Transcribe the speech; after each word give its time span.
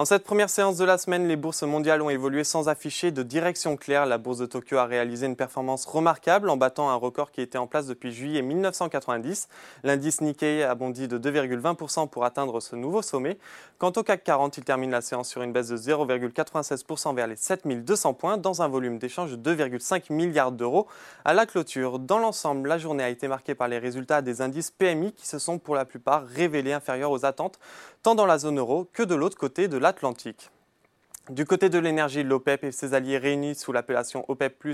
En 0.00 0.06
cette 0.06 0.24
première 0.24 0.48
séance 0.48 0.78
de 0.78 0.84
la 0.86 0.96
semaine, 0.96 1.28
les 1.28 1.36
bourses 1.36 1.62
mondiales 1.62 2.00
ont 2.00 2.08
évolué 2.08 2.42
sans 2.42 2.70
afficher 2.70 3.10
de 3.10 3.22
direction 3.22 3.76
claire. 3.76 4.06
La 4.06 4.16
bourse 4.16 4.38
de 4.38 4.46
Tokyo 4.46 4.78
a 4.78 4.86
réalisé 4.86 5.26
une 5.26 5.36
performance 5.36 5.84
remarquable 5.84 6.48
en 6.48 6.56
battant 6.56 6.88
un 6.88 6.94
record 6.94 7.30
qui 7.30 7.42
était 7.42 7.58
en 7.58 7.66
place 7.66 7.86
depuis 7.86 8.10
juillet 8.10 8.40
1990. 8.40 9.48
L'indice 9.84 10.22
Nikkei 10.22 10.62
a 10.62 10.74
bondi 10.74 11.06
de 11.06 11.18
2,20% 11.18 12.08
pour 12.08 12.24
atteindre 12.24 12.60
ce 12.60 12.76
nouveau 12.76 13.02
sommet. 13.02 13.36
Quant 13.76 13.92
au 13.94 14.02
CAC 14.02 14.24
40, 14.24 14.56
il 14.56 14.64
termine 14.64 14.90
la 14.90 15.02
séance 15.02 15.28
sur 15.28 15.42
une 15.42 15.52
baisse 15.52 15.68
de 15.68 15.76
0,96% 15.76 17.14
vers 17.14 17.26
les 17.26 17.36
7200 17.36 18.14
points 18.14 18.38
dans 18.38 18.62
un 18.62 18.68
volume 18.68 18.98
d'échange 18.98 19.36
de 19.36 19.54
2,5 19.54 20.10
milliards 20.10 20.52
d'euros 20.52 20.86
à 21.26 21.34
la 21.34 21.44
clôture. 21.44 21.98
Dans 21.98 22.18
l'ensemble, 22.18 22.70
la 22.70 22.78
journée 22.78 23.04
a 23.04 23.10
été 23.10 23.28
marquée 23.28 23.54
par 23.54 23.68
les 23.68 23.78
résultats 23.78 24.22
des 24.22 24.40
indices 24.40 24.70
PMI 24.70 25.12
qui 25.12 25.28
se 25.28 25.38
sont 25.38 25.58
pour 25.58 25.74
la 25.74 25.84
plupart 25.84 26.24
révélés 26.24 26.72
inférieurs 26.72 27.10
aux 27.10 27.26
attentes, 27.26 27.58
tant 28.02 28.14
dans 28.14 28.24
la 28.24 28.38
zone 28.38 28.58
euro 28.58 28.88
que 28.94 29.02
de 29.02 29.14
l'autre 29.14 29.36
côté 29.36 29.68
de 29.68 29.76
l'Atlantique. 29.90 30.50
Du 31.30 31.46
côté 31.46 31.68
de 31.68 31.78
l'énergie, 31.78 32.24
l'OPEP 32.24 32.64
et 32.64 32.72
ses 32.72 32.92
alliés 32.92 33.16
réunis 33.16 33.54
sous 33.54 33.70
l'appellation 33.70 34.24
OPEP, 34.26 34.66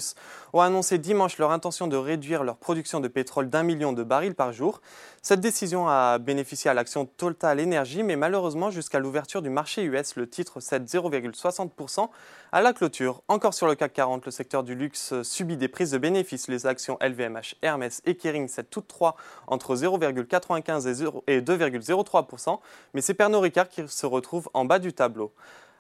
ont 0.55 0.63
annoncé 0.63 0.97
dimanche 0.97 1.37
leur 1.37 1.51
intention 1.51 1.87
de 1.87 1.99
réduire 1.99 2.45
leur 2.45 2.57
production 2.57 2.99
de 3.01 3.09
pétrole 3.09 3.51
d'un 3.51 3.63
million 3.63 3.93
de 3.93 4.03
barils 4.03 4.35
par 4.35 4.55
jour. 4.55 4.81
Cette 5.21 5.41
décision 5.41 5.87
a 5.87 6.17
bénéficié 6.17 6.71
à 6.71 6.75
l'action 6.75 7.05
Total 7.05 7.61
Energy, 7.61 8.03
mais 8.03 8.17
malheureusement, 8.17 8.71
jusqu'à 8.71 9.01
l'ouverture 9.01 9.43
du 9.43 9.51
marché 9.51 9.83
US, 9.83 10.17
le 10.17 10.31
titre 10.31 10.61
cède 10.61 10.87
0,60% 10.87 12.09
à 12.53 12.63
la 12.63 12.73
clôture. 12.73 13.21
Encore 13.29 13.53
sur 13.53 13.67
le 13.67 13.75
CAC 13.75 13.93
40, 13.93 14.25
le 14.25 14.31
secteur 14.31 14.63
du 14.63 14.75
luxe 14.75 15.13
subit 15.25 15.59
des 15.59 15.69
prises 15.69 15.91
de 15.91 15.99
bénéfices. 15.99 16.49
Les 16.49 16.67
actions 16.67 16.97
LVMH, 17.03 17.57
Hermès 17.61 18.01
et 18.07 18.17
Kering 18.17 18.49
cèdent 18.49 18.71
toutes 18.71 18.89
trois 18.89 19.17
entre 19.47 19.77
0,95 19.77 21.21
et 21.27 21.43
2,03%, 21.43 22.61
mais 22.95 23.03
c'est 23.03 23.13
Pernod 23.13 23.43
Ricard 23.43 23.69
qui 23.69 23.87
se 23.87 24.07
retrouve 24.07 24.49
en 24.55 24.65
bas 24.65 24.79
du 24.79 24.95
tableau. 24.95 25.35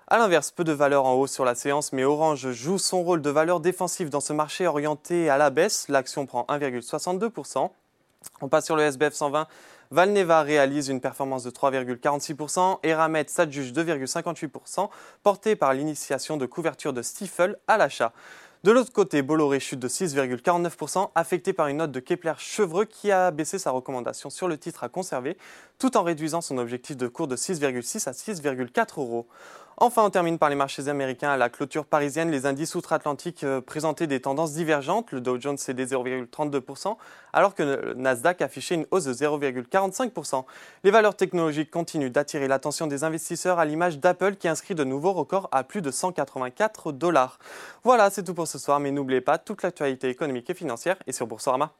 A 0.08 0.18
l'inverse, 0.18 0.52
peu 0.52 0.62
de 0.62 0.70
valeur 0.70 1.04
en 1.04 1.14
hausse 1.14 1.32
sur 1.32 1.44
la 1.44 1.56
séance, 1.56 1.92
mais 1.92 2.04
Orange 2.04 2.52
joue 2.52 2.78
son 2.78 3.02
rôle 3.02 3.22
de 3.22 3.30
valeur 3.30 3.58
défensive 3.58 4.08
dans 4.08 4.20
ce 4.20 4.32
marché 4.32 4.68
orienté 4.68 5.28
à 5.28 5.36
la 5.36 5.50
baisse. 5.50 5.88
L'action 5.88 6.26
prend 6.26 6.46
1,62%. 6.48 7.70
On 8.40 8.48
passe 8.48 8.66
sur 8.66 8.77
le 8.77 8.84
SBF 8.84 9.14
120. 9.14 9.48
Valneva 9.90 10.42
réalise 10.42 10.90
une 10.90 11.00
performance 11.00 11.42
de 11.42 11.50
3,46%, 11.50 12.78
Eramet 12.84 13.27
s'adjuge 13.27 13.72
2,58%, 13.72 14.90
porté 15.24 15.56
par 15.56 15.74
l'initiation 15.74 16.36
de 16.36 16.46
couverture 16.46 16.92
de 16.92 17.02
Stifel 17.02 17.56
à 17.66 17.77
l'achat. 17.77 18.12
De 18.62 18.72
l'autre 18.72 18.92
côté, 18.92 19.22
Bolloré 19.22 19.60
chute 19.60 19.78
de 19.78 19.88
6,49%, 19.88 21.10
affecté 21.14 21.52
par 21.52 21.68
une 21.68 21.77
note 21.77 21.92
de 21.92 22.00
Kepler 22.00 22.32
Chevreux 22.38 22.84
qui 22.84 23.12
a 23.12 23.30
baissé 23.30 23.58
sa 23.58 23.70
recommandation 23.70 24.30
sur 24.30 24.48
le 24.48 24.58
titre 24.58 24.82
à 24.82 24.88
conserver, 24.88 25.36
tout 25.78 25.96
en 25.96 26.02
réduisant 26.02 26.40
son 26.40 26.58
objectif 26.58 26.96
de 26.96 27.06
cours 27.06 27.28
de 27.28 27.36
6,6 27.36 28.08
à 28.08 28.12
6,4 28.12 29.00
euros. 29.00 29.27
Enfin, 29.78 30.05
on 30.05 30.10
termine 30.10 30.38
par 30.38 30.48
les 30.48 30.56
marchés 30.56 30.88
américains. 30.88 31.28
À 31.28 31.36
la 31.36 31.50
clôture 31.50 31.84
parisienne, 31.84 32.30
les 32.30 32.46
indices 32.46 32.74
outre-Atlantique 32.74 33.44
euh, 33.44 33.60
présentaient 33.60 34.06
des 34.06 34.20
tendances 34.20 34.55
divergentes. 34.55 35.12
Le 35.12 35.20
Dow 35.20 35.38
Jones 35.38 35.58
cédait 35.58 35.84
0,32%, 35.84 36.96
alors 37.34 37.55
que 37.55 37.62
le 37.62 37.92
Nasdaq 37.92 38.41
affichait 38.41 38.77
une 38.77 38.86
hausse 38.91 39.05
de 39.05 39.12
0,45%. 39.12 40.46
Les 40.83 40.91
valeurs 40.91 41.14
technologiques 41.14 41.70
continuent 41.70 42.10
d'attirer 42.10 42.48
l'attention 42.48 42.86
des 42.86 43.05
investisseurs 43.05 43.58
à 43.58 43.66
l'image 43.66 43.98
d'Apple 43.98 44.36
qui 44.36 44.48
inscrit 44.48 44.74
de 44.74 44.84
nouveaux 44.84 45.12
records 45.12 45.50
à 45.52 45.62
plus 45.62 45.83
de 45.83 45.90
184 45.90 46.92
dollars. 46.92 47.38
Voilà, 47.84 48.08
c'est 48.08 48.22
tout 48.22 48.33
pour 48.33 48.48
ce 48.48 48.58
soir, 48.58 48.80
mais 48.80 48.90
n'oubliez 48.90 49.20
pas, 49.20 49.36
toute 49.36 49.62
l'actualité 49.62 50.08
économique 50.08 50.48
et 50.48 50.55
financière 50.55 50.96
est 51.06 51.12
sur 51.12 51.27
Boursorama. 51.27 51.74